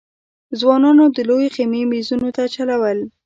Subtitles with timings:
[0.59, 2.99] ځوانانو د لويې خېمې مېزونو ته چلول.